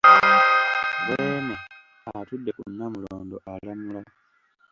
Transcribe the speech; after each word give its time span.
Beene 1.05 1.55
atudde 2.19 2.51
ku 2.57 2.63
Namulondo 2.77 3.35
alamula. 3.53 4.01